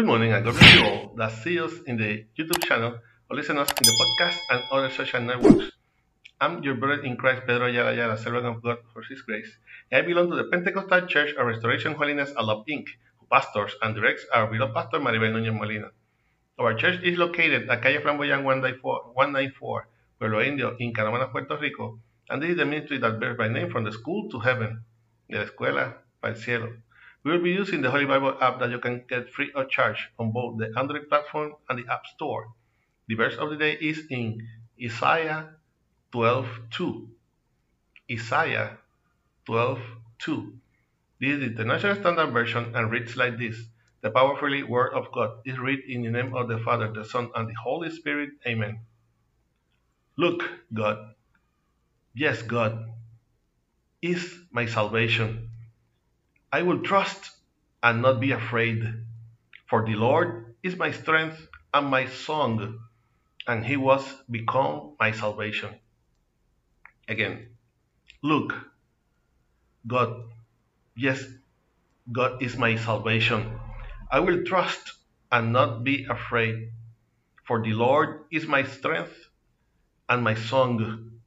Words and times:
Good 0.00 0.06
morning 0.06 0.32
and 0.32 0.42
God 0.42 0.56
bless 0.56 0.74
you 0.74 0.82
all 0.82 1.12
that 1.16 1.30
see 1.44 1.60
us 1.60 1.74
in 1.86 1.98
the 1.98 2.24
YouTube 2.34 2.64
channel 2.64 2.98
or 3.28 3.36
listen 3.36 3.58
us 3.58 3.68
in 3.68 3.84
the 3.84 3.92
podcast 4.00 4.38
and 4.48 4.62
other 4.72 4.88
social 4.88 5.20
networks. 5.20 5.72
I'm 6.40 6.62
your 6.62 6.76
brother 6.76 7.02
in 7.02 7.18
Christ, 7.18 7.42
Pedro 7.46 7.66
Ayala 7.66 7.90
Ayala, 7.90 8.16
servant 8.16 8.46
of 8.46 8.62
God 8.62 8.78
for 8.94 9.02
His 9.02 9.20
grace. 9.20 9.58
I 9.92 10.00
belong 10.00 10.30
to 10.30 10.36
the 10.36 10.44
Pentecostal 10.44 11.06
Church 11.06 11.34
of 11.34 11.46
Restoration 11.46 11.92
Holiness 11.92 12.32
Love 12.40 12.64
Inc., 12.66 12.86
who 13.18 13.26
pastors 13.30 13.72
and 13.82 13.94
directs 13.94 14.24
our 14.32 14.46
beloved 14.46 14.72
pastor 14.74 15.00
Maribel 15.00 15.34
Núñez 15.34 15.52
Molina. 15.52 15.90
Our 16.58 16.72
church 16.72 17.02
is 17.02 17.18
located 17.18 17.68
at 17.68 17.82
Calle 17.82 18.00
Flamboyant 18.00 18.42
194, 18.42 19.88
Pueblo 20.18 20.40
Indio, 20.40 20.76
in 20.78 20.94
Canóvanas, 20.94 21.30
Puerto 21.30 21.58
Rico, 21.58 22.00
and 22.30 22.42
this 22.42 22.52
is 22.52 22.56
the 22.56 22.64
ministry 22.64 22.96
that 22.96 23.20
bears 23.20 23.36
my 23.36 23.48
name 23.48 23.68
from 23.68 23.84
the 23.84 23.92
school 23.92 24.30
to 24.30 24.38
heaven, 24.38 24.82
de 25.28 25.36
la 25.36 25.44
escuela 25.44 25.96
para 26.22 26.32
el 26.32 26.40
cielo. 26.40 26.72
We 27.22 27.32
will 27.32 27.42
be 27.42 27.50
using 27.50 27.82
the 27.82 27.90
Holy 27.90 28.06
Bible 28.06 28.36
app 28.40 28.60
that 28.60 28.70
you 28.70 28.78
can 28.78 29.04
get 29.08 29.30
free 29.30 29.52
of 29.54 29.68
charge 29.68 30.08
on 30.18 30.32
both 30.32 30.58
the 30.58 30.72
Android 30.76 31.08
platform 31.08 31.52
and 31.68 31.78
the 31.78 31.92
App 31.92 32.06
Store. 32.06 32.48
The 33.08 33.14
verse 33.14 33.36
of 33.36 33.50
the 33.50 33.56
day 33.56 33.74
is 33.74 34.06
in 34.08 34.48
Isaiah 34.82 35.56
12:2. 36.12 37.08
Isaiah 38.10 38.78
12:2. 39.46 40.58
This 41.20 41.30
is 41.34 41.40
the 41.40 41.46
International 41.46 41.94
Standard 41.96 42.32
Version 42.32 42.74
and 42.74 42.90
reads 42.90 43.16
like 43.16 43.36
this. 43.36 43.56
The 44.00 44.10
powerfully 44.10 44.62
word 44.62 44.94
of 44.94 45.12
God 45.12 45.40
is 45.44 45.58
read 45.58 45.80
in 45.86 46.02
the 46.02 46.10
name 46.10 46.34
of 46.34 46.48
the 46.48 46.58
Father, 46.58 46.90
the 46.90 47.04
Son, 47.04 47.30
and 47.34 47.46
the 47.46 47.54
Holy 47.62 47.90
Spirit. 47.90 48.30
Amen. 48.46 48.80
Look, 50.16 50.48
God. 50.72 51.14
Yes, 52.14 52.40
God 52.40 52.88
is 54.00 54.38
my 54.50 54.64
salvation. 54.64 55.49
I 56.52 56.62
will 56.62 56.82
trust 56.82 57.30
and 57.82 58.02
not 58.02 58.18
be 58.20 58.32
afraid, 58.32 58.82
for 59.68 59.86
the 59.86 59.94
Lord 59.94 60.56
is 60.62 60.76
my 60.76 60.90
strength 60.90 61.46
and 61.72 61.86
my 61.86 62.06
song, 62.06 62.80
and 63.46 63.64
he 63.64 63.76
was 63.76 64.02
become 64.28 64.96
my 64.98 65.12
salvation. 65.12 65.70
Again, 67.06 67.50
look, 68.22 68.52
God, 69.86 70.24
yes, 70.96 71.24
God 72.10 72.42
is 72.42 72.56
my 72.56 72.74
salvation. 72.76 73.58
I 74.10 74.18
will 74.18 74.42
trust 74.44 74.94
and 75.30 75.52
not 75.52 75.84
be 75.84 76.06
afraid, 76.10 76.72
for 77.46 77.62
the 77.62 77.74
Lord 77.74 78.24
is 78.32 78.46
my 78.46 78.64
strength 78.64 79.14
and 80.08 80.24
my 80.24 80.34
song, 80.34 81.20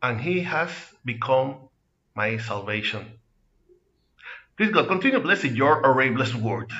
and 0.00 0.20
he 0.20 0.40
has 0.42 0.70
become 1.04 1.68
my 2.14 2.36
salvation. 2.36 3.18
Please 4.62 4.70
God, 4.70 4.86
continue 4.86 5.18
blessing 5.18 5.56
your 5.56 5.80
array 5.80 6.10
blessed 6.10 6.36
word. 6.36 6.70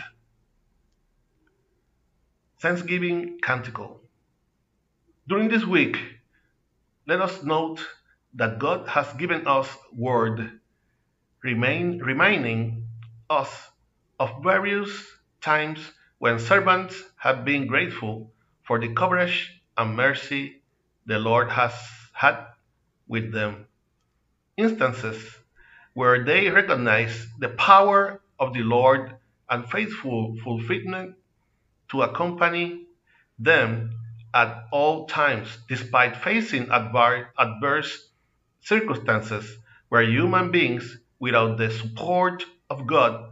Thanksgiving 2.60 3.40
Canticle. 3.42 4.00
During 5.26 5.48
this 5.48 5.64
week, 5.64 5.96
let 7.08 7.20
us 7.20 7.42
note 7.42 7.84
that 8.34 8.60
God 8.60 8.86
has 8.86 9.12
given 9.14 9.48
us 9.48 9.66
word, 9.92 10.60
remain, 11.42 11.98
reminding 11.98 12.86
us 13.28 13.50
of 14.20 14.30
various 14.44 14.88
times 15.40 15.80
when 16.18 16.38
servants 16.38 16.94
have 17.16 17.44
been 17.44 17.66
grateful 17.66 18.30
for 18.62 18.78
the 18.78 18.94
coverage 18.94 19.60
and 19.76 19.96
mercy 19.96 20.62
the 21.06 21.18
Lord 21.18 21.50
has 21.50 21.74
had 22.12 22.46
with 23.08 23.32
them. 23.32 23.66
Instances 24.56 25.18
where 25.94 26.24
they 26.24 26.50
recognize 26.50 27.26
the 27.38 27.48
power 27.50 28.20
of 28.38 28.54
the 28.54 28.62
Lord 28.62 29.14
and 29.48 29.68
faithful 29.70 30.36
fulfillment 30.42 31.16
to 31.90 32.02
accompany 32.02 32.86
them 33.38 33.90
at 34.34 34.64
all 34.70 35.06
times, 35.06 35.58
despite 35.68 36.16
facing 36.16 36.68
adverse 36.70 38.08
circumstances 38.60 39.58
where 39.88 40.02
human 40.02 40.50
beings, 40.50 40.98
without 41.18 41.58
the 41.58 41.70
support 41.70 42.42
of 42.70 42.86
God, 42.86 43.30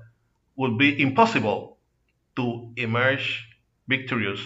would 0.56 0.76
be 0.76 1.00
impossible 1.00 1.78
to 2.36 2.70
emerge 2.76 3.48
victorious. 3.88 4.40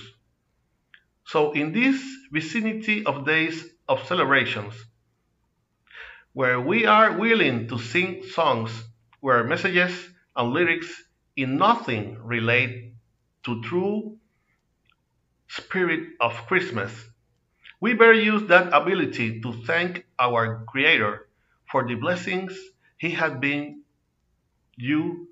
So, 1.26 1.52
in 1.52 1.72
this 1.72 2.00
vicinity 2.31 3.04
of 3.04 3.26
days 3.26 3.64
of 3.88 4.06
celebrations, 4.06 4.75
where 6.34 6.60
we 6.60 6.84
are 6.84 7.16
willing 7.16 7.68
to 7.68 7.78
sing 7.78 8.22
songs 8.24 8.70
where 9.20 9.44
messages 9.44 10.10
and 10.36 10.52
lyrics 10.52 10.90
in 11.36 11.56
nothing 11.56 12.18
relate 12.22 12.92
to 13.44 13.62
true 13.62 14.18
spirit 15.48 16.08
of 16.20 16.32
Christmas, 16.48 16.92
we 17.80 17.94
better 17.94 18.12
use 18.12 18.48
that 18.48 18.72
ability 18.72 19.40
to 19.42 19.52
thank 19.64 20.04
our 20.18 20.64
Creator 20.66 21.28
for 21.70 21.86
the 21.86 21.94
blessings 21.94 22.52
He 22.98 23.10
has 23.10 23.32
been 23.38 23.82
you 24.76 25.28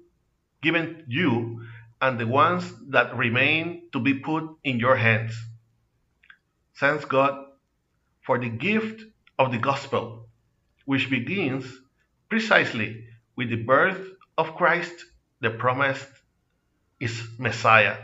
given 0.63 1.05
you 1.09 1.65
and 2.01 2.19
the 2.19 2.27
ones 2.27 2.73
that 2.91 3.17
remain 3.17 3.89
to 3.93 3.99
be 3.99 4.15
put 4.15 4.45
in 4.63 4.79
your 4.79 4.97
hands. 4.97 5.35
Thanks 6.77 7.05
God 7.05 7.47
for 8.23 8.39
the 8.39 8.49
gift 8.49 9.03
of 9.39 9.51
the 9.51 9.59
gospel 9.59 10.29
which 10.85 11.11
begins 11.11 11.67
precisely 12.29 13.07
with 13.37 13.51
the 13.51 13.63
birth 13.63 14.01
of 14.39 14.57
Christ, 14.57 14.93
the 15.41 15.51
promised 15.51 16.09
is 17.01 17.23
Messiah. 17.39 17.97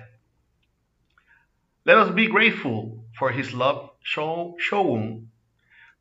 Let 1.85 1.99
us 1.99 2.15
be 2.15 2.27
grateful 2.27 3.05
for 3.19 3.31
his 3.31 3.55
love 3.55 3.91
show, 4.03 4.57
shown 4.59 5.31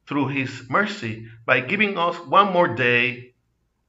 through 0.08 0.28
his 0.30 0.70
mercy 0.70 1.28
by 1.46 1.60
giving 1.60 1.98
us 1.98 2.16
one 2.18 2.52
more 2.52 2.76
day 2.76 3.34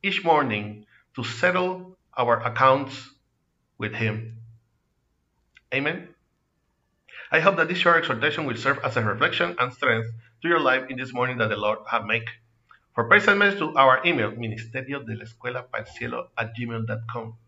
each 0.03 0.25
morning 0.25 0.87
to 1.15 1.25
settle 1.25 1.97
our 2.17 2.41
accounts 2.43 3.11
with 3.79 3.95
him. 3.95 4.39
Amen. 5.73 6.09
I 7.31 7.41
hope 7.41 7.57
that 7.57 7.69
this 7.69 7.79
short 7.79 7.99
exhortation 7.99 8.47
will 8.47 8.57
serve 8.57 8.79
as 8.83 8.97
a 8.97 9.03
reflection 9.03 9.57
and 9.59 9.73
strength 9.73 10.09
to 10.43 10.49
your 10.49 10.61
life 10.61 10.85
in 10.89 10.97
this 10.97 11.13
morning 11.13 11.39
that 11.39 11.49
the 11.51 11.57
Lord 11.57 11.81
have 11.91 12.05
made. 12.05 12.25
For 12.99 13.05
personal 13.05 13.39
message 13.39 13.61
to 13.61 13.77
our 13.77 14.03
email, 14.05 14.33
ministerio 14.33 15.07
de 15.07 15.15
la 15.15 15.23
escuela 15.23 15.71
para 15.71 15.85
el 15.85 15.87
cielo 15.87 16.33
at 16.37 16.53
gmail.com. 16.53 17.39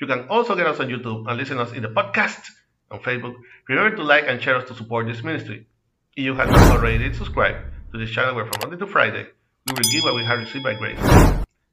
You 0.00 0.08
can 0.08 0.26
also 0.28 0.56
get 0.56 0.66
us 0.66 0.80
on 0.80 0.88
YouTube 0.88 1.24
and 1.28 1.38
listen 1.38 1.56
us 1.60 1.70
in 1.72 1.82
the 1.82 1.88
podcast 1.88 2.50
on 2.90 2.98
Facebook. 2.98 3.36
Remember 3.68 3.94
to 3.94 4.02
like 4.02 4.24
and 4.26 4.42
share 4.42 4.56
us 4.56 4.66
to 4.66 4.74
support 4.74 5.06
this 5.06 5.22
ministry. 5.22 5.68
If 6.16 6.24
you 6.24 6.34
have 6.34 6.50
not 6.50 6.78
already 6.78 7.14
subscribed 7.14 7.58
to 7.92 7.98
this 7.98 8.10
channel 8.10 8.34
where 8.34 8.46
from 8.46 8.58
Monday 8.62 8.76
to 8.84 8.90
Friday, 8.90 9.28
we 9.68 9.72
will 9.72 9.88
give 9.92 10.02
what 10.02 10.16
we 10.16 10.24
have 10.24 10.40
received 10.40 10.64
by 10.64 10.74
grace. 10.74 10.98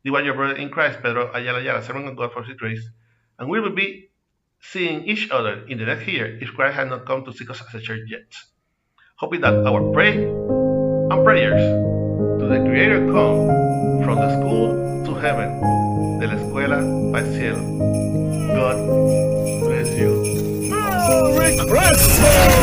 This 0.03 0.11
was 0.11 0.23
your 0.23 0.35
brother 0.35 0.57
in 0.57 0.69
Christ, 0.69 1.01
Pedro 1.01 1.31
Ayala 1.33 1.61
Ayala, 1.61 1.81
servant 1.81 2.07
of 2.07 2.15
God 2.15 2.31
for 2.31 2.43
his 2.43 2.55
grace, 2.55 2.87
and 3.39 3.49
we 3.49 3.59
will 3.59 3.73
be 3.73 4.11
seeing 4.61 5.03
each 5.05 5.31
other 5.31 5.65
in 5.67 5.79
the 5.79 5.85
next 5.85 6.07
year 6.07 6.37
if 6.39 6.53
Christ 6.53 6.75
has 6.75 6.87
not 6.87 7.07
come 7.07 7.25
to 7.25 7.33
seek 7.33 7.49
us 7.49 7.59
as 7.67 7.73
a 7.73 7.81
church 7.81 8.01
yet. 8.07 8.31
Hoping 9.15 9.41
that 9.41 9.65
our 9.65 9.91
pray 9.93 10.13
and 10.13 11.25
prayers 11.25 11.94
the 11.94 11.94
come 13.15 14.03
from 14.03 14.15
the 14.15 14.29
school 14.35 15.05
to 15.05 15.15
heaven, 15.15 15.49
de 16.19 16.27
la 16.27 16.35
escuela 16.35 16.79
el 17.17 17.25
cielo. 17.33 17.61
God 18.59 18.77
bless 19.63 19.89
you. 19.97 20.11
Merry 20.69 21.55
Christmas! 21.55 22.54